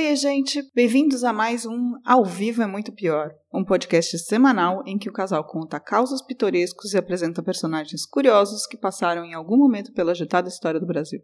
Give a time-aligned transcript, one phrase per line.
[0.00, 0.62] Oi, gente!
[0.76, 5.12] Bem-vindos a mais um Ao Vivo é Muito Pior, um podcast semanal em que o
[5.12, 10.48] casal conta causos pitorescos e apresenta personagens curiosos que passaram em algum momento pela agitada
[10.48, 11.20] história do Brasil.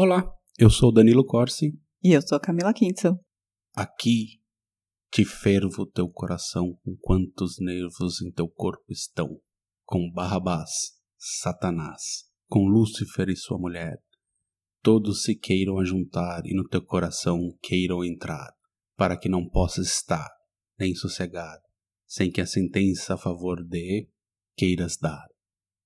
[0.00, 1.72] Olá, eu sou Danilo Corsi.
[2.00, 3.18] E eu sou Camila Kintzel.
[3.74, 4.37] Aqui
[5.10, 9.40] te fervo teu coração com quantos nervos em teu corpo estão.
[9.84, 10.70] Com Barrabás,
[11.16, 13.98] Satanás, com Lúcifer e sua mulher.
[14.82, 18.52] Todos se queiram ajuntar e no teu coração queiram entrar,
[18.96, 20.28] para que não possas estar,
[20.78, 21.58] nem sossegar,
[22.06, 24.08] sem que a sentença a favor de
[24.56, 25.26] queiras dar,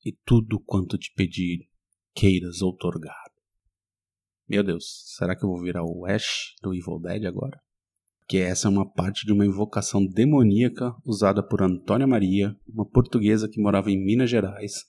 [0.04, 1.68] e tudo quanto te pedir
[2.14, 3.30] queiras outorgar.
[4.48, 7.58] Meu Deus, será que eu vou virar o Ash do Evil Dead agora?
[8.26, 13.48] Que essa é uma parte de uma invocação demoníaca usada por Antônia Maria, uma portuguesa
[13.48, 14.84] que morava em Minas Gerais,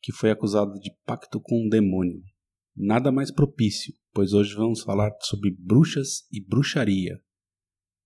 [0.00, 2.22] que foi acusada de pacto com um demônio.
[2.76, 7.18] Nada mais propício, pois hoje vamos falar sobre bruxas e bruxaria.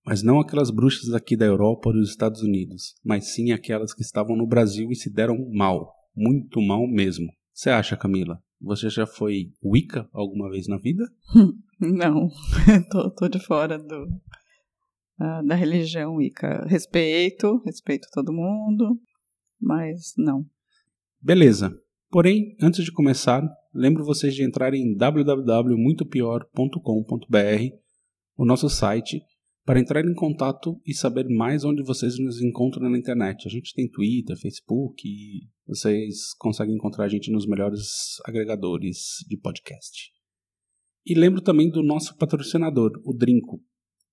[0.05, 4.03] Mas não aquelas bruxas aqui da Europa ou dos Estados Unidos, mas sim aquelas que
[4.03, 7.27] estavam no Brasil e se deram mal, muito mal mesmo.
[7.53, 8.43] Você acha, Camila?
[8.61, 11.05] Você já foi Wicca alguma vez na vida?
[11.81, 12.29] Não,
[12.91, 14.07] tô, tô de fora do,
[15.21, 16.65] uh, da religião Wicca.
[16.67, 18.99] Respeito, respeito todo mundo,
[19.61, 20.45] mas não.
[21.21, 21.79] Beleza.
[22.11, 27.77] Porém, antes de começar, lembro vocês de entrarem em www.muitopior.com.br,
[28.37, 29.23] o nosso site,
[29.65, 33.47] para entrar em contato e saber mais onde vocês nos encontram na internet.
[33.47, 39.37] A gente tem Twitter, Facebook e vocês conseguem encontrar a gente nos melhores agregadores de
[39.37, 40.11] podcast.
[41.07, 43.63] E lembro também do nosso patrocinador, o Drinco,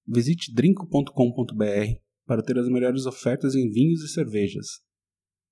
[0.07, 4.79] Visite drinco.com.br para ter as melhores ofertas em vinhos e cervejas.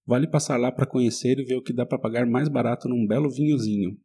[0.06, 3.06] Vale passar lá para conhecer e ver o que dá para pagar mais barato num
[3.06, 3.98] belo vinhozinho.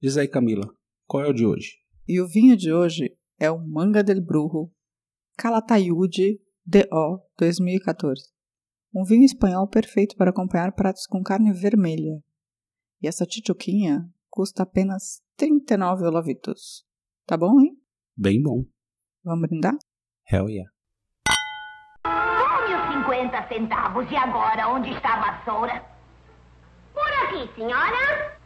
[0.00, 0.72] Diz aí, Camila,
[1.04, 1.72] qual é o de hoje?
[2.06, 4.70] E o vinho de hoje é o Manga del Brujo
[5.36, 8.30] Calatayud DO 2014.
[8.94, 12.22] Um vinho espanhol perfeito para acompanhar pratos com carne vermelha.
[13.02, 16.84] E essa tchutchuquinha custa apenas 39 olavitos.
[17.26, 17.76] Tá bom, hein?
[18.16, 18.64] Bem bom.
[19.24, 19.76] Vamos brindar?
[20.30, 20.70] Hell yeah.
[22.04, 24.10] Tome os 50 centavos.
[24.10, 25.82] E agora, onde está a vassoura?
[26.92, 28.36] Por aqui, senhora.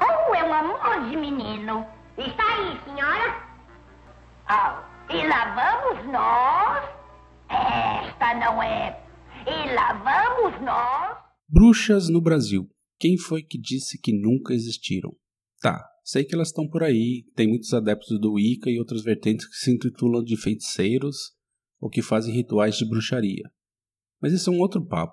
[0.00, 1.86] Oh, é um amor de menino.
[2.16, 3.36] Está aí, senhora.
[4.48, 6.88] Oh, e lá vamos nós.
[7.50, 8.98] Esta não é.
[9.46, 11.18] E lá vamos nós.
[11.46, 12.66] Bruxas no Brasil.
[12.98, 15.10] Quem foi que disse que nunca existiram?
[15.60, 19.46] Tá, Sei que elas estão por aí, tem muitos adeptos do Wicca e outras vertentes
[19.46, 21.34] que se intitulam de feiticeiros
[21.78, 23.44] ou que fazem rituais de bruxaria.
[24.18, 25.12] Mas isso é um outro papo.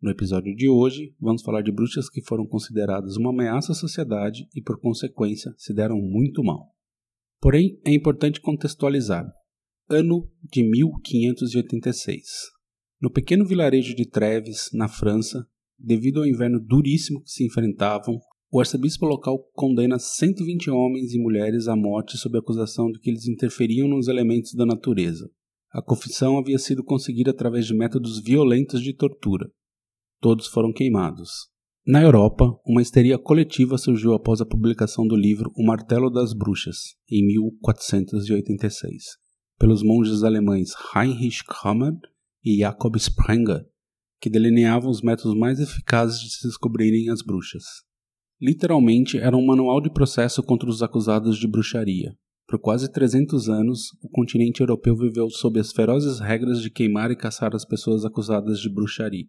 [0.00, 4.48] No episódio de hoje, vamos falar de bruxas que foram consideradas uma ameaça à sociedade
[4.54, 6.74] e, por consequência, se deram muito mal.
[7.38, 9.30] Porém, é importante contextualizar.
[9.90, 12.22] Ano de 1586.
[12.98, 15.46] No pequeno vilarejo de Treves, na França,
[15.78, 18.18] devido ao inverno duríssimo que se enfrentavam,
[18.54, 23.26] o arcebispo local condena 120 homens e mulheres à morte sob acusação de que eles
[23.26, 25.28] interferiam nos elementos da natureza.
[25.72, 29.50] A confissão havia sido conseguida através de métodos violentos de tortura.
[30.20, 31.48] Todos foram queimados.
[31.84, 36.94] Na Europa, uma histeria coletiva surgiu após a publicação do livro O Martelo das Bruxas,
[37.10, 39.02] em 1486,
[39.58, 41.94] pelos monges alemães Heinrich Kammer
[42.44, 43.66] e Jakob Sprenger,
[44.20, 47.64] que delineavam os métodos mais eficazes de se descobrirem as bruxas.
[48.40, 52.16] Literalmente era um manual de processo contra os acusados de bruxaria.
[52.46, 57.16] Por quase 300 anos, o continente europeu viveu sob as ferozes regras de queimar e
[57.16, 59.26] caçar as pessoas acusadas de bruxaria.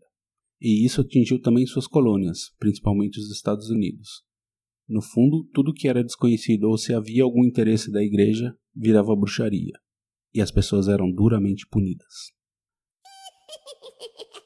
[0.59, 4.23] E isso atingiu também suas colônias, principalmente os Estados Unidos.
[4.87, 9.73] No fundo, tudo que era desconhecido ou se havia algum interesse da igreja virava bruxaria,
[10.33, 12.33] e as pessoas eram duramente punidas.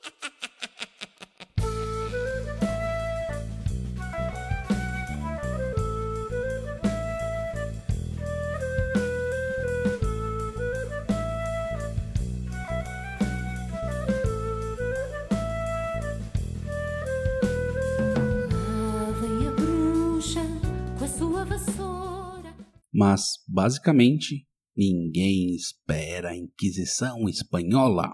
[23.00, 28.13] Mas, basicamente, ninguém espera a Inquisição Espanhola.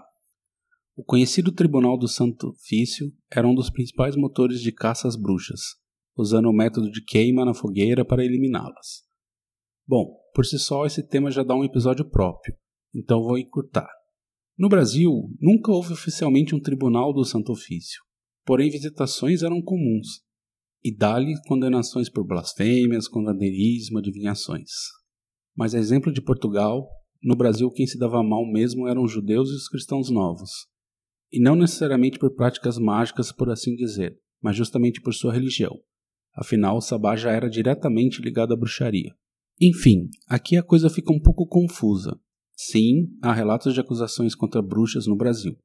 [0.96, 5.60] O conhecido Tribunal do Santo Ofício era um dos principais motores de caça às bruxas,
[6.16, 9.02] usando o método de queima na fogueira para eliminá-las.
[9.84, 12.56] Bom, por si só esse tema já dá um episódio próprio,
[12.94, 13.90] então vou encurtar.
[14.56, 15.10] No Brasil,
[15.40, 18.00] nunca houve oficialmente um tribunal do Santo Ofício,
[18.44, 20.24] porém visitações eram comuns,
[20.86, 24.70] e dali condenações por blasfêmias, condenarismo, adivinhações.
[25.56, 26.88] Mas a exemplo de Portugal,
[27.20, 30.50] no Brasil quem se dava mal mesmo eram os judeus e os cristãos novos,
[31.32, 35.76] e não necessariamente por práticas mágicas, por assim dizer, mas justamente por sua religião.
[36.32, 39.12] Afinal, o sabá já era diretamente ligado à bruxaria.
[39.60, 42.16] Enfim, aqui a coisa fica um pouco confusa,
[42.56, 45.58] Sim, há relatos de acusações contra bruxas no Brasil.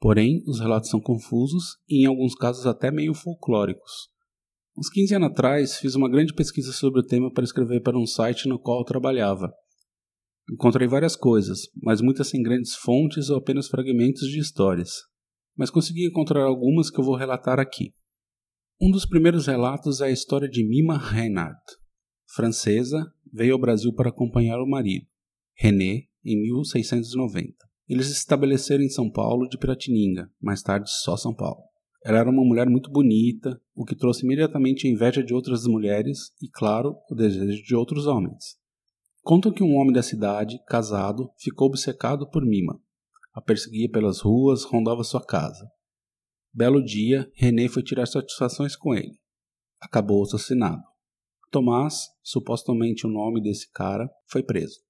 [0.00, 4.08] Porém, os relatos são confusos e, em alguns casos, até meio folclóricos.
[4.78, 8.06] Uns 15 anos atrás, fiz uma grande pesquisa sobre o tema para escrever para um
[8.06, 9.52] site no qual eu trabalhava.
[10.48, 14.92] Encontrei várias coisas, mas muitas sem grandes fontes ou apenas fragmentos de histórias.
[15.56, 17.92] Mas consegui encontrar algumas que eu vou relatar aqui.
[18.80, 21.58] Um dos primeiros relatos é a história de Mima Reinhardt.
[22.32, 25.08] Francesa, veio ao Brasil para acompanhar o marido,
[25.56, 27.52] René, em 1690.
[27.88, 31.67] Eles se estabeleceram em São Paulo de Piratininga, mais tarde só São Paulo.
[32.08, 36.32] Ela era uma mulher muito bonita, o que trouxe imediatamente a inveja de outras mulheres
[36.40, 38.56] e, claro, o desejo de outros homens.
[39.22, 42.80] Contam que um homem da cidade, casado, ficou obcecado por Mima.
[43.34, 45.70] A perseguia pelas ruas, rondava sua casa.
[46.50, 49.20] Belo dia, René foi tirar satisfações com ele.
[49.78, 50.82] Acabou assassinado.
[51.50, 54.80] Tomás, supostamente o nome desse cara, foi preso.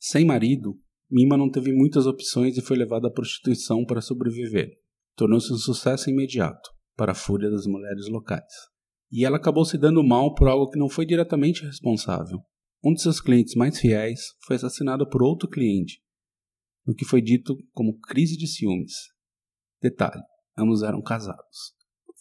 [0.00, 0.76] Sem marido,
[1.08, 4.82] Mima não teve muitas opções e foi levada à prostituição para sobreviver.
[5.16, 8.52] Tornou-se um sucesso imediato, para a fúria das mulheres locais.
[9.10, 12.40] E ela acabou se dando mal por algo que não foi diretamente responsável.
[12.84, 16.00] Um de seus clientes mais fiéis foi assassinado por outro cliente,
[16.86, 18.92] no que foi dito como crise de ciúmes.
[19.80, 20.22] Detalhe:
[20.58, 21.74] ambos eram casados.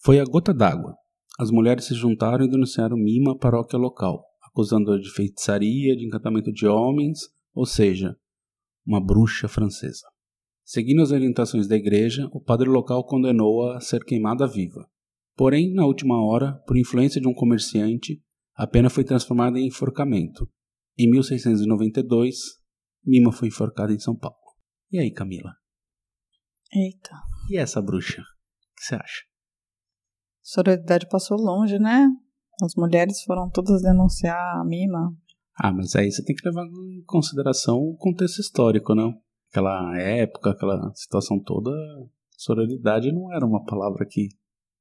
[0.03, 0.95] Foi a gota d'água.
[1.39, 6.51] As mulheres se juntaram e denunciaram Mima à paróquia local, acusando-a de feitiçaria, de encantamento
[6.51, 7.19] de homens
[7.53, 8.17] ou seja,
[8.85, 10.07] uma bruxa francesa.
[10.63, 14.89] Seguindo as orientações da igreja, o padre local condenou-a a ser queimada viva.
[15.35, 18.21] Porém, na última hora, por influência de um comerciante,
[18.55, 20.49] a pena foi transformada em enforcamento.
[20.97, 22.35] Em 1692,
[23.05, 24.37] Mima foi enforcada em São Paulo.
[24.91, 25.51] E aí, Camila?
[26.71, 27.15] Eita.
[27.49, 28.21] E essa bruxa?
[28.21, 29.23] O que você acha?
[30.41, 32.07] Sororidade passou longe, né?
[32.61, 35.15] As mulheres foram todas denunciar a Mima.
[35.55, 39.22] Ah, mas aí você tem que levar em consideração o contexto histórico, não?
[39.53, 41.69] Aquela época, aquela situação toda,
[42.31, 44.29] sororidade não era uma palavra que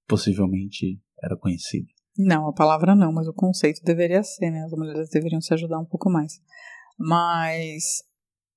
[0.08, 1.88] possivelmente era conhecida.
[2.16, 4.64] Não, a palavra não, mas o conceito deveria ser, né?
[4.64, 6.40] As mulheres deveriam se ajudar um pouco mais.
[6.98, 8.02] Mas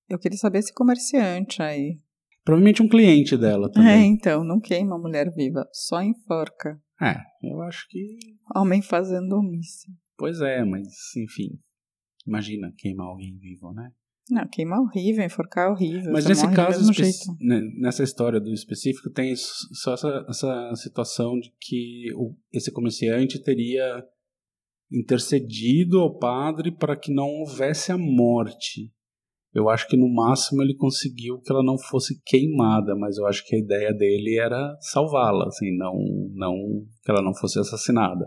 [0.07, 2.00] eu queria saber esse comerciante aí.
[2.45, 3.91] Provavelmente um cliente dela também.
[3.91, 6.81] É, então, não queima a mulher viva, só enforca.
[7.01, 8.17] É, eu acho que.
[8.56, 9.91] Homem fazendo omissa.
[10.17, 11.59] Pois é, mas enfim.
[12.25, 13.91] Imagina queimar alguém vivo, né?
[14.30, 16.12] Não, queimar é horrível, enforcar é horrível.
[16.12, 16.92] Mas nesse caso,
[17.39, 23.42] né, nessa história do específico, tem só essa, essa situação de que o, esse comerciante
[23.42, 24.04] teria
[24.92, 28.92] intercedido ao padre para que não houvesse a morte.
[29.54, 33.45] Eu acho que no máximo ele conseguiu que ela não fosse queimada, mas eu acho
[33.45, 35.94] que a ideia dele era salvá-la, assim, não,
[36.33, 36.54] não
[37.04, 38.25] que ela não fosse assassinada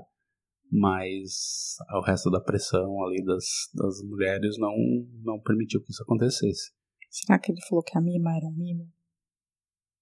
[0.71, 3.45] mas o resto da pressão ali das,
[3.75, 4.75] das mulheres não,
[5.23, 6.73] não permitiu que isso acontecesse.
[7.11, 8.91] Será que ele falou que a Mima era um mimo?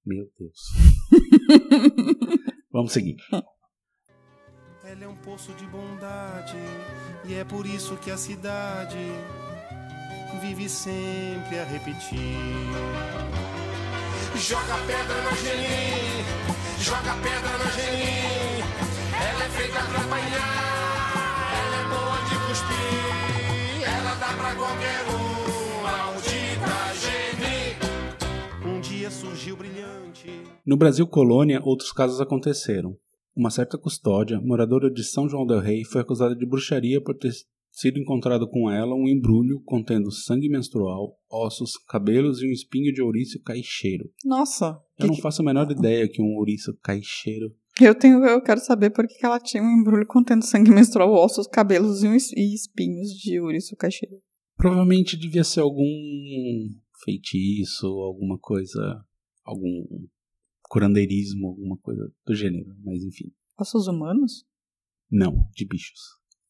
[0.05, 0.61] Meu Deus.
[2.73, 3.17] Vamos seguir.
[4.85, 6.57] Ela é um poço de bondade
[7.25, 8.97] e é por isso que a cidade
[10.41, 12.19] vive sempre a repetir.
[14.37, 16.23] Joga pedra na Geni,
[16.79, 18.36] joga pedra na Geni.
[19.57, 21.17] Feita pra apanhar,
[21.57, 28.77] ela é boa de cuspir, ela dá pra qualquer um, maldita gene.
[28.77, 30.43] Um dia surgiu brilhante.
[30.65, 32.99] No Brasil colônia, outros casos aconteceram.
[33.35, 37.33] Uma certa custódia, moradora de São João del Rei, foi acusada de bruxaria por ter
[37.71, 43.03] sido encontrado com ela um embrulho contendo sangue menstrual, ossos, cabelos e um espinho de
[43.03, 44.11] ouriço caixeiro.
[44.25, 44.79] Nossa!
[44.99, 48.91] Eu não faço a menor ideia que um ouriço caixeiro eu tenho, eu quero saber
[48.91, 53.77] por que ela tinha um embrulho contendo sangue menstrual, ossos, cabelos e espinhos de ouriço
[53.77, 54.17] caixeiro.
[54.57, 55.85] Provavelmente devia ser algum
[57.05, 59.05] feitiço, alguma coisa,
[59.45, 59.85] algum
[60.63, 63.31] curandeirismo, alguma coisa do gênero, mas enfim.
[63.59, 64.47] Ossos humanos?
[65.11, 66.01] Não, de bichos.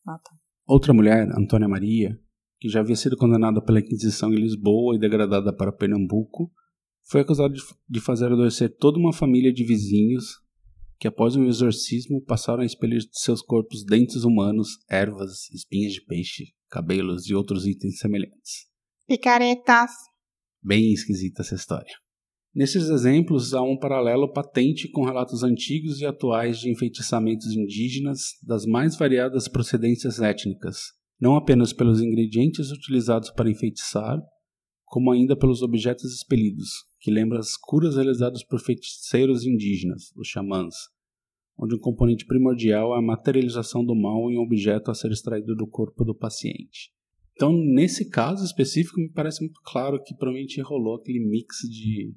[0.07, 0.31] Ah, tá.
[0.67, 2.19] Outra mulher, Antônia Maria,
[2.59, 6.51] que já havia sido condenada pela Inquisição em Lisboa e degradada para Pernambuco,
[7.05, 7.55] foi acusada
[7.89, 10.46] de fazer adoecer toda uma família de vizinhos
[10.99, 16.05] que após um exorcismo passaram a expelir de seus corpos dentes humanos, ervas, espinhas de
[16.05, 18.67] peixe, cabelos e outros itens semelhantes.
[19.07, 19.91] Picaretas.
[20.63, 21.95] Bem esquisita essa história.
[22.55, 28.65] Nesses exemplos, há um paralelo patente com relatos antigos e atuais de enfeitiçamentos indígenas das
[28.65, 30.79] mais variadas procedências étnicas,
[31.21, 34.19] não apenas pelos ingredientes utilizados para enfeitiçar,
[34.87, 40.75] como ainda pelos objetos expelidos, que lembram as curas realizadas por feiticeiros indígenas, os xamãs,
[41.59, 45.57] onde um componente primordial é a materialização do mal em um objeto a ser extraído
[45.57, 46.93] do corpo do paciente.
[47.33, 52.15] Então, nesse caso específico, me parece muito claro que provavelmente rolou aquele mix de,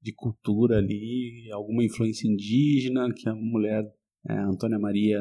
[0.00, 3.84] de cultura ali, alguma influência indígena que a mulher,
[4.28, 5.20] é, Antônia Maria,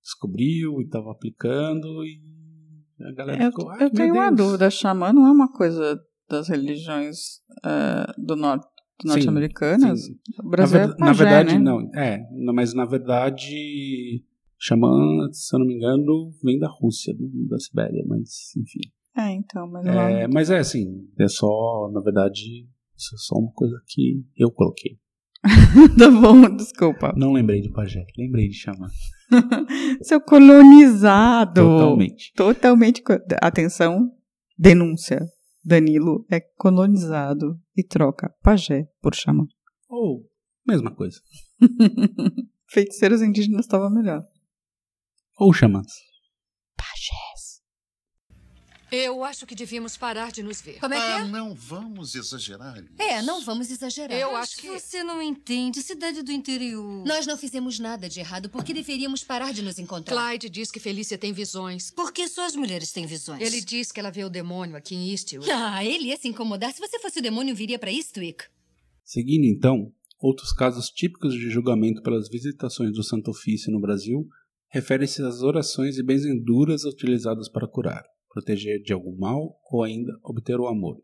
[0.00, 2.20] descobriu e estava aplicando e
[3.08, 3.70] a galera Eu, ficou.
[3.70, 8.36] "Ai, eu tenho uma Deus." dúvida, xamã não é uma coisa das religiões eh, do
[8.36, 8.66] norte
[9.04, 10.00] norte-americanas?
[10.38, 11.58] O Na, Brasil ver- é na pajé, verdade, né?
[11.60, 11.90] não.
[11.94, 14.24] É, não, mas na verdade,
[14.58, 17.12] Xamã, se eu não me engano, vem da Rússia,
[17.48, 18.80] da Sibéria, mas enfim.
[19.16, 22.66] É, então, mas É, mas é assim, é só, na verdade,
[22.96, 24.98] isso é só uma coisa que eu coloquei.
[25.98, 27.12] tá bom, desculpa.
[27.16, 28.86] Não lembrei de pajé, lembrei de Xamã.
[30.02, 31.62] Seu colonizado.
[31.62, 32.32] Totalmente.
[32.34, 33.02] Totalmente.
[33.40, 34.10] Atenção,
[34.58, 35.20] denúncia.
[35.64, 39.46] Danilo é colonizado e troca pajé por xamã.
[39.88, 40.28] Ou,
[40.66, 41.20] mesma coisa.
[42.68, 44.24] Feiticeiros indígenas estava melhor.
[45.38, 45.92] Ou xamãs.
[48.92, 50.78] Eu acho que devíamos parar de nos ver.
[50.78, 51.24] Como é que Ah, é?
[51.24, 52.76] não vamos exagerar.
[52.76, 52.92] isso.
[52.98, 54.18] É, não vamos exagerar.
[54.18, 54.68] Eu acho que.
[54.68, 55.80] Você não entende.
[55.82, 57.04] Cidade do interior.
[57.06, 58.50] Nós não fizemos nada de errado.
[58.50, 60.14] Por que deveríamos parar de nos encontrar?
[60.14, 61.90] Clyde diz que Felícia tem visões.
[61.90, 63.40] Porque só as mulheres têm visões.
[63.40, 65.50] Ele diz que ela vê o demônio aqui em Eastwood.
[65.50, 66.72] Ah, ele ia se incomodar.
[66.72, 68.44] Se você fosse o demônio, viria pra Eastwick.
[69.04, 74.26] Seguindo então, outros casos típicos de julgamento pelas visitações do Santo Ofício no Brasil
[74.70, 80.58] referem-se às orações e benzenduras utilizadas para curar, proteger de algum mal ou ainda obter
[80.58, 80.96] o amor,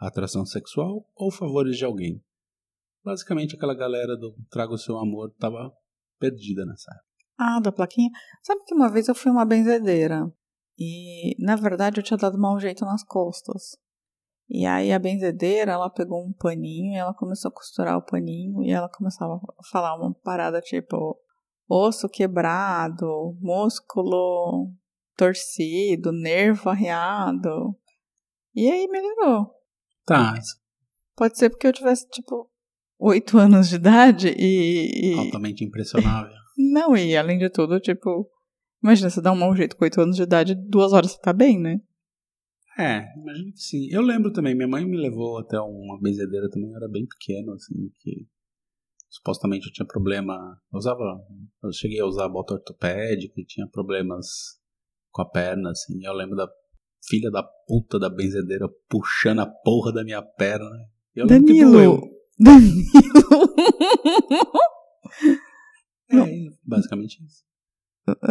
[0.00, 2.24] a atração sexual ou favores de alguém.
[3.04, 5.72] Basicamente, aquela galera do Traga o Seu Amor estava
[6.18, 7.06] perdida nessa época.
[7.38, 8.10] Ah, da plaquinha.
[8.42, 10.32] Sabe que uma vez eu fui uma benzedeira.
[10.78, 13.76] E, na verdade, eu tinha dado mau jeito nas costas.
[14.48, 18.62] E aí a benzedeira, ela pegou um paninho e ela começou a costurar o paninho.
[18.62, 21.18] E ela começava a falar uma parada tipo...
[21.68, 24.70] Osso quebrado, músculo
[25.16, 27.76] torcido, nervo arreado.
[28.54, 29.50] E aí melhorou.
[30.04, 30.34] Tá,
[31.16, 32.50] Pode ser porque eu tivesse, tipo,
[32.98, 35.14] oito anos de idade e...
[35.18, 36.32] altamente impressionável.
[36.56, 38.28] Não, e além de tudo, tipo...
[38.82, 41.32] Imagina, você dá um mau jeito com oito anos de idade, duas horas você tá
[41.32, 41.80] bem, né?
[42.78, 43.88] É, imagino que sim.
[43.90, 47.52] Eu lembro também, minha mãe me levou até uma benzedeira também, eu era bem pequeno,
[47.52, 48.26] assim, que
[49.08, 50.58] supostamente eu tinha problema.
[50.72, 51.02] Eu usava.
[51.62, 54.58] Eu cheguei a usar bota ortopédica e tinha problemas
[55.12, 56.04] com a perna, assim.
[56.04, 56.48] Eu lembro da
[57.04, 60.70] filha da puta da benzedeira puxando a porra da minha perna.
[61.14, 62.00] Eu lembro que doeu.
[62.38, 62.84] Danilo!
[66.10, 66.12] Danilo!
[66.12, 67.44] É, basicamente isso.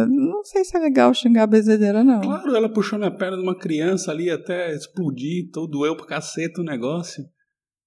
[0.08, 2.20] Não sei se é legal xingar a benzedeira, não.
[2.20, 6.60] Claro, ela puxou minha perna de uma criança ali até explodir, todo doeu pra caceta
[6.60, 7.24] o negócio.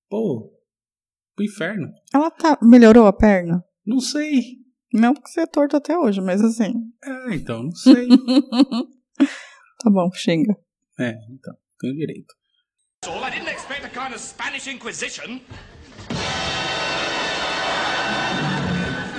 [0.10, 0.52] Pô,
[1.36, 1.88] pro inferno.
[2.14, 2.58] Ela tá...
[2.62, 3.64] melhorou a perna?
[3.86, 4.65] Não sei.
[4.96, 6.72] Não porque você é torto até hoje, mas assim...
[7.04, 8.08] É, então, não sei.
[9.84, 10.56] tá bom, xinga.
[10.98, 12.34] é, então, tenho direito.
[13.06, 15.42] All I didn't expect a kind of Spanish Inquisition.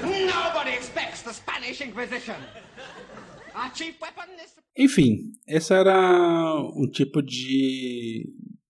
[0.02, 2.36] Nobody expects the Spanish Inquisition.
[3.54, 4.54] Our chief weapon is.
[4.78, 8.24] Enfim, esse era o tipo de,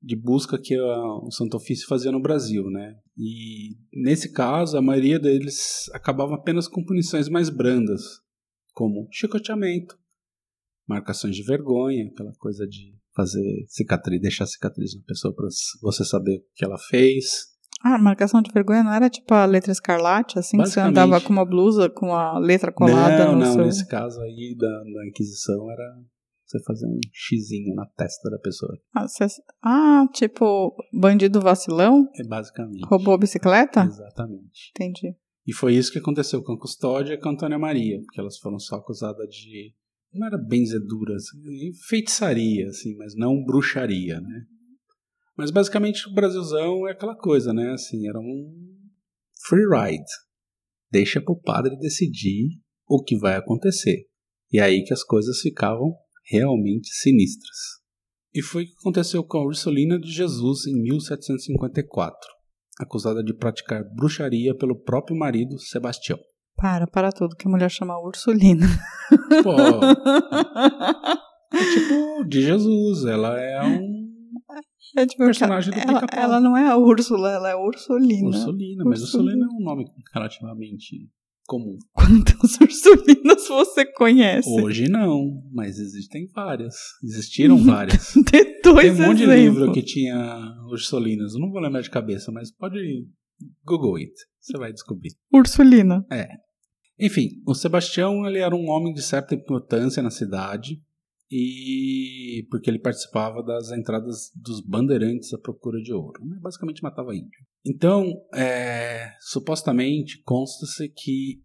[0.06, 2.94] de busca que a- o Santo Ofício fazia no Brasil, né?
[3.18, 8.02] E nesse caso, a maioria deles acabava apenas com punições mais brandas,
[8.72, 9.98] como chicoteamento,
[10.88, 15.48] marcações de vergonha, aquela coisa de fazer cicatriz, deixar cicatriz na pessoa para
[15.82, 17.56] você saber o que ela fez.
[17.82, 21.32] Ah, marcação de vergonha não era tipo a letra escarlate, assim, que você andava com
[21.32, 23.64] uma blusa com a letra colada não, no não, seu...
[23.66, 25.96] nesse caso aí da, da Inquisição era
[26.46, 28.72] você fazer um xizinho na testa da pessoa.
[28.94, 29.26] Ah, você-
[29.62, 32.08] Ah, tipo, bandido vacilão?
[32.18, 32.86] É basicamente.
[32.86, 33.84] Roubou a bicicleta?
[33.84, 34.70] Exatamente.
[34.70, 35.14] Entendi.
[35.46, 38.38] E foi isso que aconteceu com a Custódia e com a Antônia Maria, porque elas
[38.38, 39.74] foram só acusadas de.
[40.12, 41.24] Não era benzeduras,
[41.88, 44.44] feitiçaria, assim, mas não bruxaria, né?
[45.36, 47.72] Mas basicamente o Brasilzão é aquela coisa, né?
[47.72, 48.52] Assim, era um
[49.46, 50.04] free ride.
[50.90, 52.48] Deixa pro padre decidir
[52.88, 54.06] o que vai acontecer.
[54.50, 55.94] E é aí que as coisas ficavam
[56.28, 57.56] realmente sinistras.
[58.34, 62.36] E foi o que aconteceu com a Ursulina de Jesus em 1754
[62.78, 66.18] acusada de praticar bruxaria pelo próprio marido Sebastião.
[66.56, 68.66] Para, para tudo, que a mulher chama Ursulina.
[69.42, 69.54] Pô,
[71.54, 74.06] é tipo de Jesus, ela é um
[74.96, 78.28] É tipo, Personagem do ela, ela não é a Úrsula, ela é a Ursulina.
[78.28, 79.32] Ursulina, mas Ursulina.
[79.32, 81.10] Ursulina é um nome relativamente
[81.46, 81.78] comum.
[81.94, 84.48] Quantas Ursulinas você conhece?
[84.60, 86.74] Hoje não, mas existem várias.
[87.02, 88.12] Existiram várias.
[88.30, 90.38] Tem dois um monte de livro que tinha
[90.70, 91.34] Ursulinas.
[91.34, 92.78] Eu não vou lembrar de cabeça, mas pode
[93.64, 94.12] Google it.
[94.40, 95.12] Você vai descobrir.
[95.32, 96.04] Ursulina.
[96.98, 100.80] Enfim, o Sebastião ele era um homem de certa importância na cidade
[101.30, 106.38] e porque ele participava das entradas dos bandeirantes à procura de ouro, né?
[106.40, 107.44] basicamente matava índio.
[107.66, 108.04] Então,
[108.34, 111.42] é, supostamente consta-se que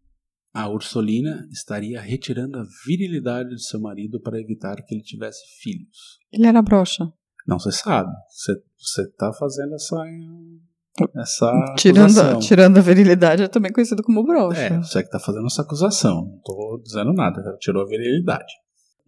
[0.54, 6.20] a Ursulina estaria retirando a virilidade de seu marido para evitar que ele tivesse filhos.
[6.32, 7.12] Ele era broxa.
[7.48, 8.12] Não se sabe.
[8.30, 9.98] Você está fazendo essa
[11.18, 12.40] essa Tirando, acusação.
[12.40, 14.60] tirando a virilidade, é também conhecido como broxa.
[14.60, 16.25] É, você que está fazendo essa acusação.
[16.25, 18.54] Não estou dizendo nada, ela tirou a virilidade.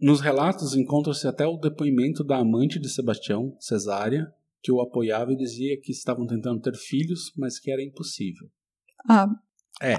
[0.00, 4.26] Nos relatos encontra-se até o depoimento da amante de Sebastião, Cesária,
[4.64, 8.48] que o apoiava e dizia que estavam tentando ter filhos, mas que era impossível.
[9.08, 9.28] Ah,
[9.82, 9.94] É,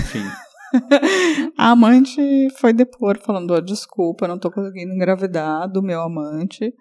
[0.00, 0.24] enfim.
[1.56, 2.20] a amante
[2.58, 6.74] foi depor, falando: ó, desculpa, não tô conseguindo engravidar do meu amante,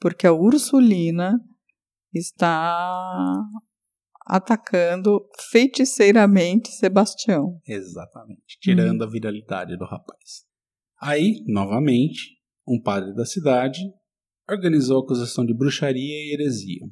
[0.00, 1.38] porque a Ursulina
[2.14, 3.38] está
[4.26, 7.60] atacando feiticeiramente Sebastião.
[7.66, 8.58] Exatamente.
[8.60, 10.46] Tirando a viralidade do rapaz.
[10.98, 13.80] Aí, novamente, um padre da cidade
[14.48, 16.86] organizou a acusação de bruxaria e heresia.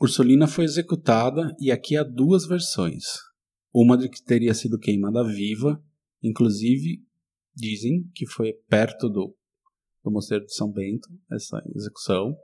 [0.00, 3.04] Ursulina foi executada e aqui há duas versões.
[3.72, 5.82] Uma de que teria sido queimada viva,
[6.22, 7.02] inclusive
[7.54, 9.36] dizem que foi perto do,
[10.02, 12.34] do Mosteiro de São Bento, essa execução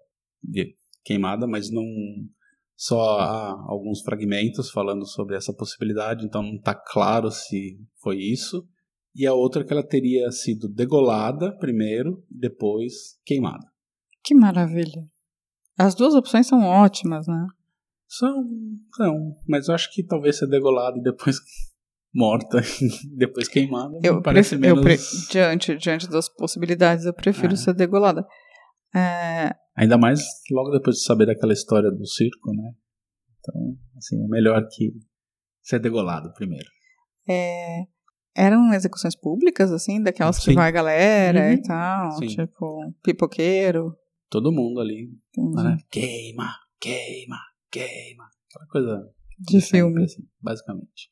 [0.42, 1.84] de queimada, mas não
[2.76, 8.68] só há alguns fragmentos falando sobre essa possibilidade, então não está claro se foi isso.
[9.14, 13.66] E a outra que ela teria sido degolada primeiro, depois queimada.
[14.26, 15.06] Que maravilha.
[15.78, 17.46] As duas opções são ótimas, né?
[18.08, 18.44] São,
[18.96, 21.36] são, mas eu acho que talvez ser degolada e depois
[22.14, 22.60] morta,
[23.16, 24.78] depois queimada, Eu parece menos...
[24.78, 24.98] eu pre-
[25.30, 27.56] diante, diante das possibilidades, eu prefiro É.
[27.56, 28.26] ser degolada.
[28.94, 30.20] É, Ainda mais
[30.50, 32.72] logo depois de saber daquela história do circo, né?
[33.38, 34.92] Então, assim, é melhor que
[35.62, 36.66] ser degolado primeiro.
[37.28, 37.82] é,
[38.34, 40.54] eram execuções públicas, assim, daquelas que Sim.
[40.54, 41.52] vai a galera Uhum.
[41.52, 42.26] e tal, Sim.
[42.28, 43.94] tipo, pipoqueiro.
[44.28, 45.56] Todo mundo ali, entendi.
[45.62, 45.76] né?
[45.90, 47.38] Queima, queima,
[47.70, 48.24] queima.
[48.50, 50.02] Aquela coisa De filme.
[50.04, 51.10] assim, basicamente.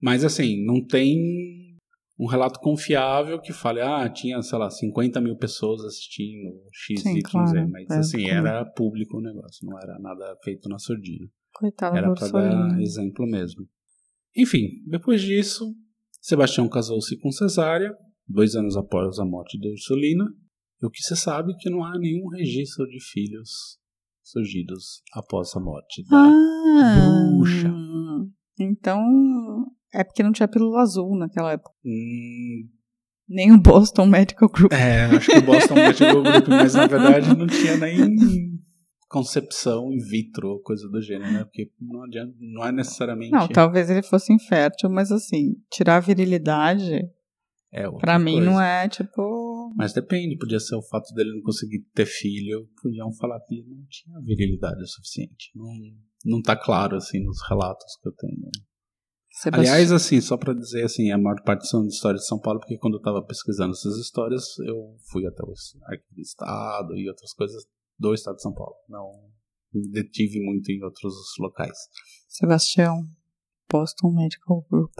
[0.00, 1.76] Mas assim, não tem
[2.18, 7.16] um relato confiável que fale, ah, tinha, sei lá, 50 mil pessoas assistindo X, Sim,
[7.18, 7.48] Y, claro.
[7.48, 7.66] Z.
[7.66, 11.26] Mas É, assim, como- era público o negócio, não era nada feito na surdina.
[11.54, 13.66] Coitada Era da para dar exemplo mesmo.
[14.36, 15.74] Enfim, depois disso,
[16.20, 17.94] Sebastião casou-se com Cesária,
[18.28, 20.26] dois anos após a morte de Ursulina,
[20.82, 23.78] e o que se sabe é que não há nenhum registro de filhos
[24.22, 27.72] surgidos após a morte da Ah, bruxa.
[28.58, 29.02] Então,
[29.92, 31.70] é porque não tinha pílula azul naquela época.
[31.84, 32.68] Hum,
[33.28, 34.72] Nem o Boston Medical Group.
[34.72, 38.16] é, acho que o Boston Medical Group, mas na verdade não tinha nem
[39.08, 41.44] concepção in vitro coisa do gênero, né?
[41.44, 43.32] Porque não adianta, não é necessariamente.
[43.32, 47.00] Não, talvez ele fosse infértil, mas assim, tirar a virilidade,
[47.72, 48.50] é pra mim coisa.
[48.50, 49.49] não é tipo.
[49.76, 53.74] Mas depende, podia ser o fato dele não conseguir ter filho, podiam falar que ele
[53.74, 55.50] não tinha virilidade o suficiente.
[55.54, 55.72] Não,
[56.24, 58.50] não tá claro, assim, nos relatos que eu tenho.
[59.32, 59.72] Sebastião.
[59.72, 62.78] Aliás, assim, só pra dizer, assim, a maior parte são histórias de São Paulo, porque
[62.78, 65.52] quando eu tava pesquisando essas histórias, eu fui até o
[65.84, 67.64] Arquivo do Estado e outras coisas
[67.98, 68.74] do Estado de São Paulo.
[68.88, 69.30] Não
[69.72, 71.76] me detive muito em outros locais.
[72.28, 73.04] Sebastião,
[73.70, 74.92] Boston Medical Group.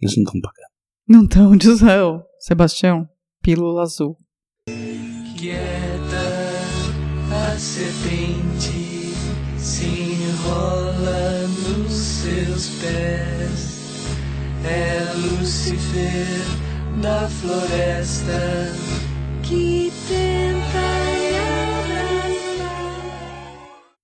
[0.00, 0.76] Eles não estão pagando.
[1.08, 2.24] Não tão de Israel.
[2.38, 3.08] Sebastião,
[3.46, 4.16] pílula azul.
[5.38, 6.26] Quieta,
[7.30, 9.14] a serpente
[9.56, 14.08] se enrola nos seus pés.
[14.64, 16.26] É Lúcifer
[17.00, 18.72] da floresta
[19.44, 21.06] que tenta.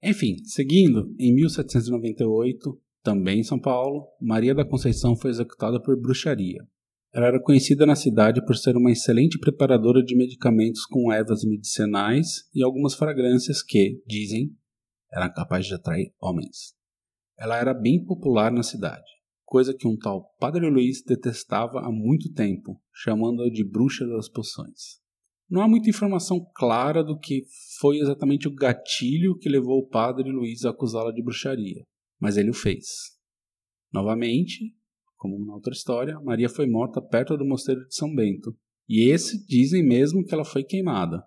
[0.05, 6.65] Enfim, seguindo, em 1798, também em São Paulo, Maria da Conceição foi executada por bruxaria.
[7.15, 12.49] Ela era conhecida na cidade por ser uma excelente preparadora de medicamentos com ervas medicinais
[12.55, 14.57] e algumas fragrâncias que, dizem,
[15.13, 16.75] eram capazes de atrair homens.
[17.39, 19.05] Ela era bem popular na cidade,
[19.45, 25.03] coisa que um tal Padre Luiz detestava há muito tempo, chamando-a de bruxa das poções.
[25.51, 27.45] Não há muita informação clara do que
[27.79, 31.85] foi exatamente o gatilho que levou o padre Luiz a acusá-la de bruxaria,
[32.19, 32.87] mas ele o fez.
[33.93, 34.75] Novamente,
[35.23, 38.53] como na outra história, Maria foi morta perto do mosteiro de São Bento,
[38.89, 41.23] e esse dizem mesmo que ela foi queimada.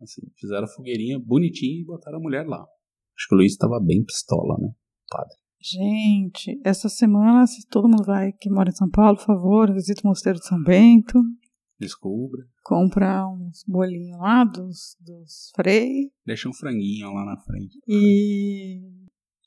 [0.00, 2.60] Assim, fizeram a fogueirinha bonitinha e botaram a mulher lá.
[2.60, 4.70] Acho que o Luiz tava bem pistola, né?
[5.10, 5.36] Padre.
[5.60, 10.00] Gente, essa semana, se todo mundo vai que mora em São Paulo, por favor, visita
[10.04, 11.20] o Mosteiro de São Bento.
[11.78, 12.46] Descubra.
[12.62, 16.10] Compra uns bolinhos lá dos, dos Frei.
[16.24, 17.78] Deixa um franguinho lá na frente.
[17.86, 19.03] E.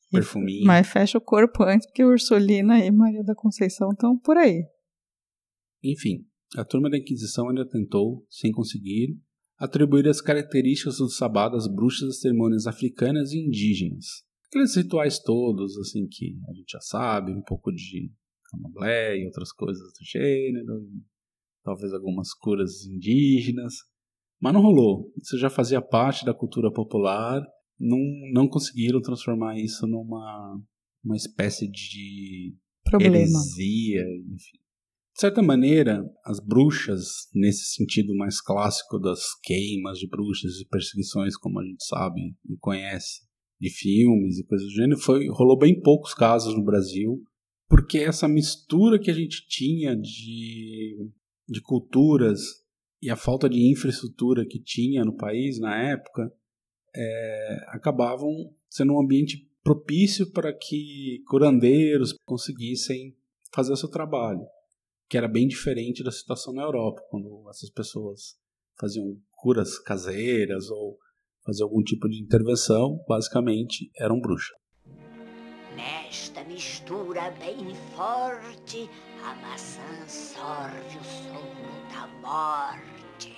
[0.10, 0.66] Perfuminho.
[0.66, 4.66] Mas fecha o corpo antes, porque Ursulina e Maria da Conceição estão por aí.
[5.84, 9.18] Enfim, a turma da Inquisição ainda tentou, sem conseguir,
[9.58, 14.06] atribuir as características do sabá das bruxas às cerimônias africanas e indígenas.
[14.48, 18.12] Aqueles rituais todos, assim, que a gente já sabe, um pouco de
[18.50, 20.88] candomblé e outras coisas do gênero,
[21.64, 23.74] talvez algumas curas indígenas,
[24.40, 25.12] mas não rolou.
[25.22, 27.42] Isso já fazia parte da cultura popular,
[27.80, 28.00] não,
[28.32, 30.60] não conseguiram transformar isso numa
[31.04, 33.16] uma espécie de Problema.
[33.16, 34.58] heresia, enfim.
[35.14, 41.36] De certa maneira, as bruxas, nesse sentido mais clássico das queimas de bruxas e perseguições,
[41.36, 43.22] como a gente sabe e conhece
[43.60, 47.24] de filmes e coisas do gênero, foi, rolou bem poucos casos no Brasil,
[47.68, 51.10] porque essa mistura que a gente tinha de,
[51.50, 52.40] de culturas
[53.02, 56.32] e a falta de infraestrutura que tinha no país na época
[56.98, 58.32] é, acabavam
[58.70, 63.16] sendo um ambiente propício para que curandeiros conseguissem
[63.54, 64.46] fazer o seu trabalho
[65.10, 68.36] que era bem diferente da situação na Europa, quando essas pessoas
[68.80, 70.98] faziam curas caseiras ou
[71.46, 74.58] faziam algum tipo de intervenção, basicamente eram bruxas.
[75.76, 78.90] Nesta mistura bem forte,
[79.24, 83.37] a maçã sorve o sono da morte.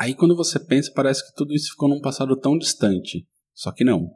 [0.00, 3.28] Aí quando você pensa, parece que tudo isso ficou num passado tão distante.
[3.52, 4.10] Só que não.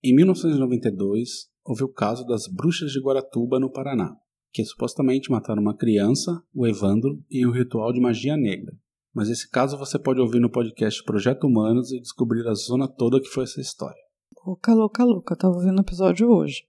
[0.00, 4.14] Em 1992, houve o caso das bruxas de Guaratuba, no Paraná,
[4.52, 8.78] que supostamente mataram uma criança, o Evandro, em um ritual de magia negra.
[9.12, 13.20] Mas esse caso você pode ouvir no podcast Projeto Humanos e descobrir a zona toda
[13.20, 14.00] que foi essa história.
[14.46, 15.34] Louca, louca, louca.
[15.34, 16.62] Tava ouvindo o episódio hoje.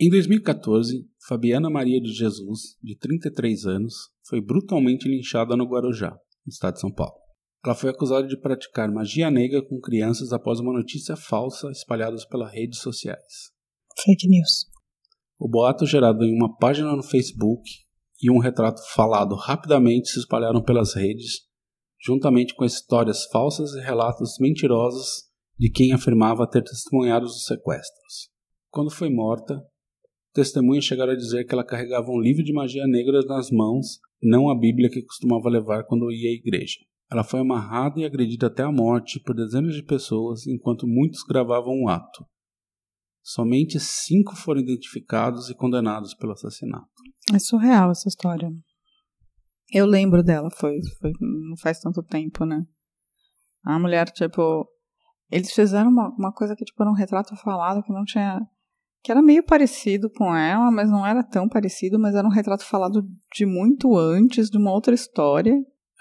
[0.00, 6.12] Em 2014, Fabiana Maria de Jesus, de 33 anos, foi brutalmente linchada no Guarujá,
[6.46, 7.27] no estado de São Paulo.
[7.64, 12.52] Ela foi acusada de praticar magia negra com crianças após uma notícia falsa espalhada pelas
[12.52, 13.50] redes sociais.
[14.04, 14.66] Fake news.
[15.38, 17.62] O boato gerado em uma página no Facebook
[18.22, 21.42] e um retrato falado rapidamente se espalharam pelas redes,
[22.00, 28.30] juntamente com histórias falsas e relatos mentirosos de quem afirmava ter testemunhado os sequestros.
[28.70, 29.60] Quando foi morta,
[30.32, 34.48] testemunhas chegaram a dizer que ela carregava um livro de magia negra nas mãos, não
[34.48, 36.78] a Bíblia que costumava levar quando ia à igreja.
[37.10, 41.82] Ela foi amarrada e agredida até a morte por dezenas de pessoas enquanto muitos gravavam
[41.82, 42.24] o ato.
[43.22, 46.88] Somente cinco foram identificados e condenados pelo assassinato.
[47.32, 48.50] É surreal essa história.
[49.70, 52.64] Eu lembro dela, foi, foi não faz tanto tempo, né?
[53.62, 54.66] A mulher, tipo,
[55.30, 58.40] eles fizeram uma, uma coisa que tipo era um retrato falado que não tinha
[59.02, 62.64] que era meio parecido com ela, mas não era tão parecido, mas era um retrato
[62.64, 65.54] falado de muito antes, de uma outra história.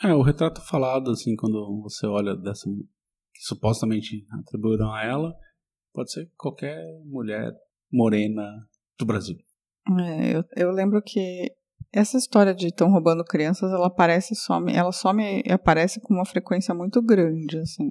[0.04, 5.34] É, o retrato falado, assim, quando você olha dessa que supostamente atribuíram a ela,
[5.94, 7.52] pode ser qualquer mulher
[7.92, 8.44] morena
[9.00, 9.38] do Brasil.
[10.00, 11.52] É, eu, eu lembro que
[11.92, 16.74] essa história de estão roubando crianças, ela aparece some, ela some aparece com uma frequência
[16.74, 17.90] muito grande, assim.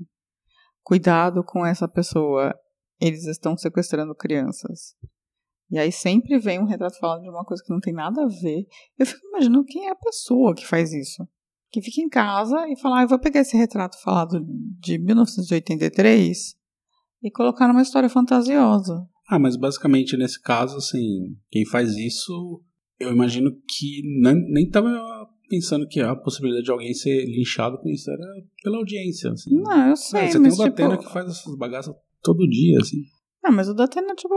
[0.83, 2.55] Cuidado com essa pessoa,
[3.01, 4.95] eles estão sequestrando crianças.
[5.71, 8.29] E aí sempre vem um retrato falando de uma coisa que não tem nada a
[8.29, 8.66] ver.
[8.97, 11.27] Eu fico imaginando quem é a pessoa que faz isso.
[11.70, 14.38] Que fica em casa e fala, ah, eu vou pegar esse retrato falado
[14.79, 16.57] de 1983
[17.22, 19.07] e colocar numa história fantasiosa.
[19.29, 22.62] Ah, mas basicamente nesse caso, assim, quem faz isso,
[23.00, 24.88] eu imagino que nem, nem tava
[25.48, 28.24] pensando que a possibilidade de alguém ser linchado com isso era
[28.62, 29.55] pela audiência, assim.
[29.55, 31.02] Não, eu sei, É, você mas tem o Datena tipo...
[31.05, 32.98] que faz essas bagaças todo dia, assim.
[33.42, 34.35] Não, mas o Datena, tipo,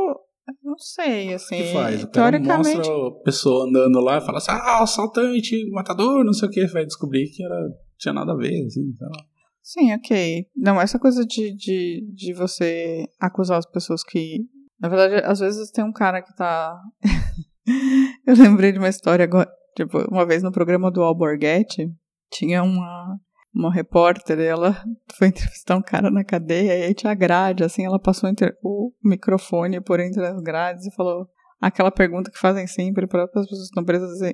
[0.63, 2.04] não sei, assim, O que faz?
[2.04, 2.78] O teoricamente...
[2.78, 6.65] mostra a pessoa andando lá e fala assim, ah, assaltante, matador, não sei o que,
[6.67, 7.56] vai descobrir que era,
[7.97, 9.25] tinha nada a ver, assim, sei lá.
[9.62, 10.47] Sim, ok.
[10.56, 14.39] Não, essa coisa de, de, de você acusar as pessoas que.
[14.80, 16.75] Na verdade, às vezes tem um cara que tá.
[18.25, 19.47] Eu lembrei de uma história agora.
[19.75, 21.88] Tipo, uma vez no programa do Alborguete,
[22.32, 23.19] tinha uma,
[23.53, 24.83] uma repórter, ela
[25.17, 28.29] foi entrevistar um cara na cadeia, e aí tinha grade, assim, ela passou
[28.63, 31.27] o microfone por entre as grades e falou
[31.59, 34.33] aquela pergunta que fazem sempre para as pessoas que estão presas, assim,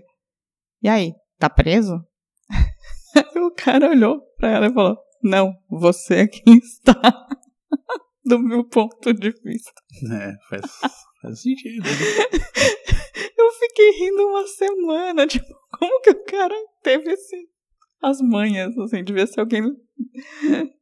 [0.81, 1.95] e aí, tá preso?
[3.15, 7.27] Aí o cara olhou pra ela e falou, não, você é quem está,
[8.23, 9.81] do meu ponto de vista.
[10.11, 10.71] É, faz,
[11.21, 11.83] faz sentido.
[11.83, 11.89] né?
[13.37, 15.47] Eu fiquei rindo uma semana, tipo,
[15.77, 17.35] como que o cara teve esse
[18.05, 19.63] as manhas, assim, devia ser alguém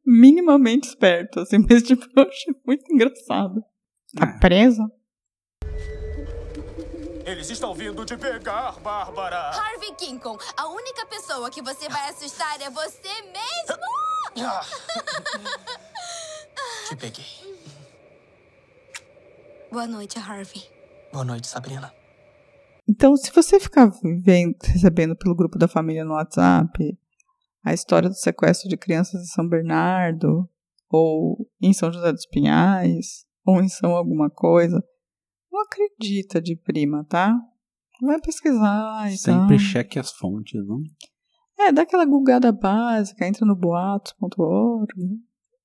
[0.06, 3.62] minimamente esperto, assim, mas tipo, eu achei muito engraçado.
[4.14, 4.38] Tá É.
[4.38, 4.82] presa?
[7.26, 9.50] Eles estão vindo te pegar, Bárbara.
[9.50, 13.82] Harvey Kinkon, a única pessoa que você vai assustar é você mesmo!
[14.46, 14.60] Ah.
[16.88, 17.24] Te peguei.
[19.72, 20.62] Boa noite, Harvey.
[21.12, 21.92] Boa noite, Sabrina.
[22.86, 23.90] Então, se você ficar
[24.22, 26.98] vendo, recebendo pelo grupo da família no WhatsApp
[27.64, 30.48] a história do sequestro de crianças em São Bernardo,
[30.90, 34.82] ou em São José dos Pinhais, ou em São alguma coisa,
[35.50, 37.34] não acredita de prima, tá?
[38.02, 39.58] Vai pesquisar e Sempre tal.
[39.58, 40.80] cheque as fontes, não?
[41.58, 44.92] É, dá aquela gulgada básica, entra no boatos.org.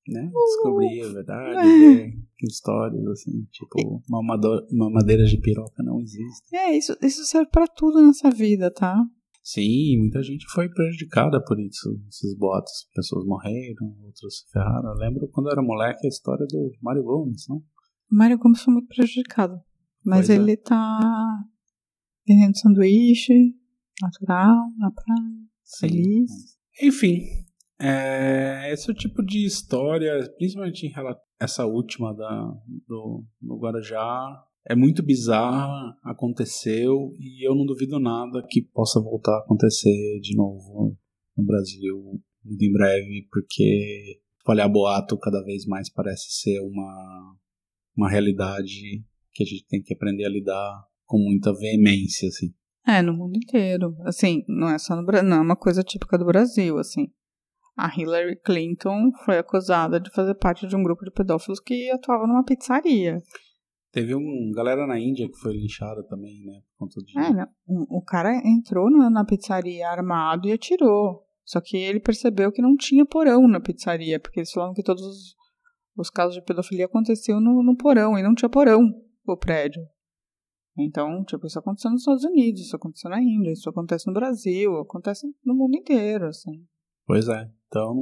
[0.08, 0.30] Né?
[0.32, 1.62] Descobrir a verdade, É.
[1.94, 6.58] ver histórias assim, tipo, mamado- mamadeiras de piroca não existem.
[6.58, 8.96] É, isso, isso serve pra tudo nessa vida, tá?
[9.42, 12.88] Sim, muita gente foi prejudicada por isso, esses boatos.
[12.94, 14.90] Pessoas morreram, outras se ferraram.
[14.90, 17.62] Eu lembro quando eu era moleque a história do Mário Gomes, não?
[18.10, 19.60] Mário Gomes foi muito prejudicado.
[20.04, 20.34] Mas Pois é.
[20.36, 21.44] ele tá
[22.26, 23.54] vendendo sanduíche,
[24.00, 25.36] natural, na praia,
[25.78, 26.30] feliz.
[26.82, 27.20] Enfim,
[27.80, 32.52] é, esse é o tipo de história, principalmente em relação essa última da,
[32.86, 39.34] do, do Guarujá, é muito bizarra, aconteceu e eu não duvido nada que possa voltar
[39.34, 40.96] a acontecer de novo
[41.36, 47.36] no Brasil muito em breve, porque espalhar boato cada vez mais parece ser uma,
[47.96, 52.52] uma realidade que a gente tem que aprender a lidar com muita veemência, assim.
[52.86, 53.94] É, no mundo inteiro.
[54.04, 57.08] Assim, não é só no Brasil, não é uma coisa típica do Brasil, assim.
[57.76, 62.26] A Hillary Clinton foi acusada de fazer parte de um grupo de pedófilos que atuava
[62.26, 63.18] numa pizzaria.
[63.92, 66.60] Teve um galera na Índia que foi linchada também, né?
[66.70, 67.18] Por conta de...
[67.18, 71.24] É, o, o cara entrou na, na pizzaria armado e atirou.
[71.44, 75.02] Só que ele percebeu que não tinha porão na pizzaria, porque eles falavam que todos
[75.02, 75.34] os,
[75.96, 78.80] os casos de pedofilia aconteciam no, no porão, e não tinha porão
[79.26, 79.82] o prédio.
[80.78, 84.78] Então, tipo, isso aconteceu nos Estados Unidos, isso aconteceu na Índia, isso acontece no Brasil,
[84.78, 86.64] acontece no mundo inteiro, assim.
[87.04, 87.50] Pois é.
[87.66, 87.96] Então,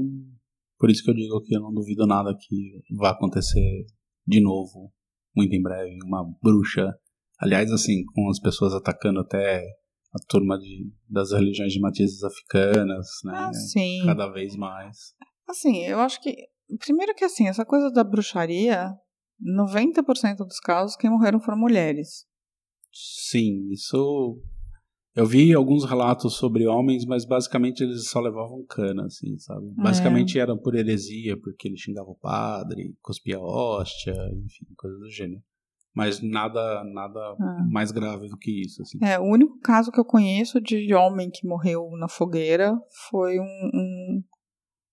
[0.78, 3.86] por isso que eu digo que eu não duvido nada que vá acontecer
[4.26, 4.92] de novo,
[5.34, 6.92] muito em breve, uma bruxa.
[7.40, 9.64] Aliás, assim, com as pessoas atacando até
[10.14, 13.32] a turma de, das religiões de matizes africanas, né?
[13.34, 14.02] Ah, sim.
[14.04, 15.14] Cada vez mais.
[15.48, 16.34] Assim, eu acho que.
[16.78, 18.92] Primeiro que assim, essa coisa da bruxaria,
[19.42, 22.26] 90% dos casos quem morreram foram mulheres.
[22.92, 24.42] Sim, isso.
[25.18, 29.66] Eu vi alguns relatos sobre homens, mas basicamente eles só levavam cana, assim, sabe?
[29.76, 29.82] É.
[29.82, 35.42] Basicamente era por heresia, porque ele xingava o padre, cuspia hóstia, enfim, coisas do gênero.
[35.92, 37.66] Mas nada, nada Ah.
[37.68, 38.96] mais grave do que isso, assim.
[39.02, 42.72] É, o único caso que eu conheço de homem que morreu na fogueira
[43.10, 44.22] foi um, um,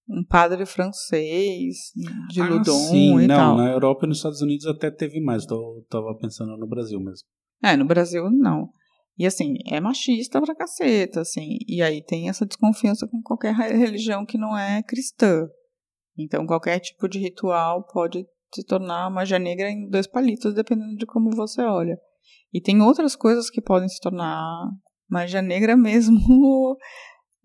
[0.10, 1.92] um padre francês
[2.32, 3.58] de Ah, Ludon sim, e não, tal.
[3.58, 7.28] na Europa e nos Estados Unidos até teve mais, tô, tava pensando no Brasil mesmo.
[7.64, 8.70] É, no Brasil não.
[9.18, 11.58] E assim, é machista pra caceta, assim.
[11.68, 15.48] E aí tem essa desconfiança com qualquer re- religião que não é cristã.
[16.18, 21.06] Então qualquer tipo de ritual pode se tornar magia negra em dois palitos, dependendo de
[21.06, 21.98] como você olha.
[22.54, 24.70] E tem outras coisas que podem se tornar
[25.10, 26.78] magia negra mesmo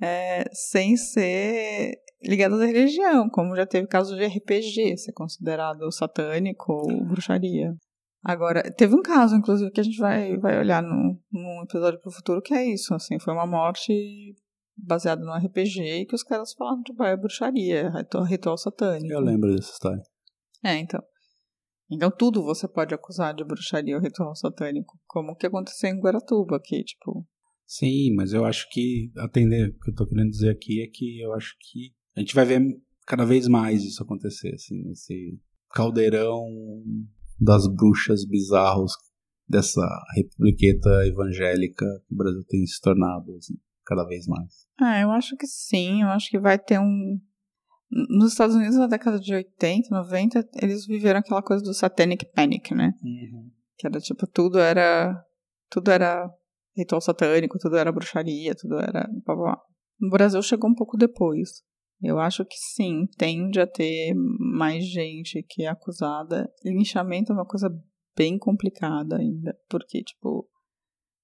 [0.01, 6.73] é, sem ser ligadas à religião, como já teve casos de RPG ser considerado satânico
[6.73, 7.75] ou bruxaria.
[8.23, 12.11] Agora, teve um caso, inclusive, que a gente vai, vai olhar no, num episódio pro
[12.11, 14.35] futuro, que é isso, assim, foi uma morte
[14.77, 19.13] baseada no RPG e que os caras falaram, tipo, é bruxaria, é ritual, satânico.
[19.13, 20.03] Eu lembro dessa história.
[20.63, 21.03] É, então.
[21.91, 26.01] Então tudo você pode acusar de bruxaria ou ritual satânico, como o que aconteceu em
[26.01, 27.27] Guaratuba, que, tipo,
[27.67, 31.21] Sim, mas eu acho que atender o que eu tô querendo dizer aqui é que
[31.21, 32.61] eu acho que a gente vai ver
[33.07, 35.39] cada vez mais isso acontecer, assim, esse
[35.71, 36.45] caldeirão
[37.41, 38.93] das bruxas bizarros
[39.49, 39.83] dessa
[40.15, 44.67] republiqueta evangélica que o Brasil tem se tornado, assim, cada vez mais.
[44.81, 47.19] Ah, eu acho que sim, eu acho que vai ter um.
[47.91, 52.73] Nos Estados Unidos, na década de 80, 90, eles viveram aquela coisa do Satanic Panic,
[52.73, 52.93] né?
[53.77, 55.21] Que era tipo, tudo era.
[55.69, 56.29] Tudo era
[56.77, 59.09] ritual satânico, tudo era bruxaria, tudo era.
[59.27, 59.59] blá, blá.
[60.01, 61.63] No Brasil chegou um pouco depois.
[62.03, 66.51] Eu acho que sim, tende a ter mais gente que é acusada.
[66.65, 67.69] Linchamento é uma coisa
[68.17, 70.49] bem complicada ainda, porque, tipo,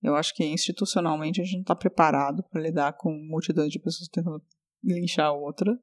[0.02, 4.08] eu acho que institucionalmente a gente não está preparado para lidar com multidões de pessoas
[4.08, 4.42] tentando
[4.84, 5.78] linchar outra,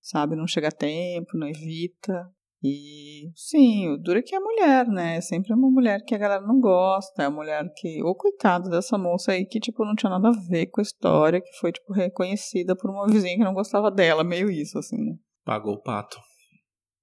[0.00, 0.36] sabe?
[0.36, 2.30] Não chega a tempo, não evita.
[2.66, 5.16] E sim, o duro é que é mulher, né?
[5.16, 8.02] É sempre uma mulher que a galera não gosta, é a mulher que.
[8.02, 11.42] Ô, coitado dessa moça aí que, tipo, não tinha nada a ver com a história,
[11.42, 15.12] que foi, tipo, reconhecida por uma vizinha que não gostava dela, meio isso, assim, né?
[15.44, 16.18] Pagou o pato.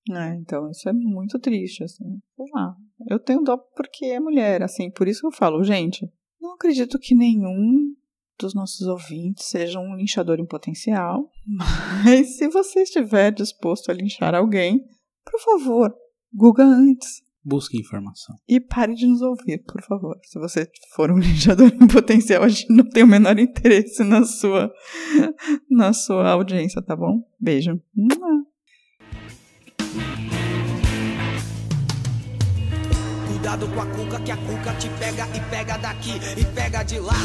[0.09, 2.19] É, então isso é muito triste, assim.
[2.35, 2.75] Sei lá.
[3.07, 6.97] Eu tenho dó porque é mulher, assim, por isso que eu falo, gente, não acredito
[6.97, 7.93] que nenhum
[8.39, 11.29] dos nossos ouvintes seja um linchador em potencial,
[12.03, 14.83] mas se você estiver disposto a linchar alguém,
[15.23, 15.93] por favor,
[16.33, 17.21] Google antes.
[17.43, 18.35] Busque informação.
[18.47, 20.15] E pare de nos ouvir, por favor.
[20.23, 24.23] Se você for um linchador em potencial, a gente não tem o menor interesse na
[24.23, 24.71] sua,
[25.69, 27.23] na sua audiência, tá bom?
[27.39, 27.81] Beijo.
[33.27, 36.99] Cuidado com a cuca, que a cuca te pega e pega daqui e pega de
[36.99, 37.15] lá.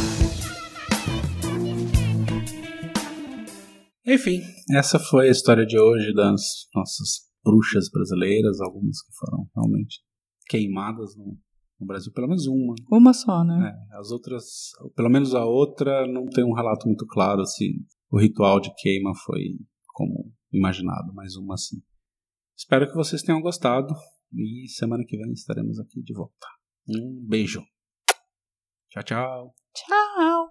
[4.07, 10.01] Enfim, essa foi a história de hoje das nossas bruxas brasileiras, algumas que foram realmente
[10.49, 11.39] queimadas no,
[11.81, 12.75] no Brasil, pelo menos uma.
[12.91, 13.73] Uma só, né?
[13.73, 14.45] É, as outras,
[14.97, 17.73] pelo menos a outra, não tem um relato muito claro se
[18.11, 19.59] o ritual de queima foi
[19.95, 21.77] como imaginado, mas uma sim.
[22.57, 23.95] Espero que vocês tenham gostado
[24.33, 26.47] e semana que vem estaremos aqui de volta.
[26.89, 27.63] Um beijo.
[28.91, 29.55] Tchau, tchau.
[29.75, 30.51] Tchau.